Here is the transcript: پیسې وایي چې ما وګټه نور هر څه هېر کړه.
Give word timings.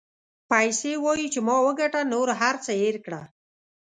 پیسې 0.49 0.91
وایي 1.03 1.27
چې 1.33 1.39
ما 1.47 1.55
وګټه 1.65 2.01
نور 2.13 2.27
هر 2.41 2.55
څه 2.65 2.71
هېر 2.81 2.95
کړه. 3.05 3.21